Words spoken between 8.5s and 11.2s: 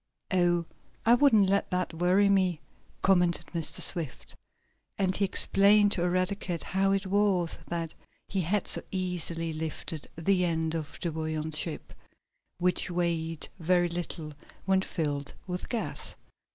so easily lifted the end of the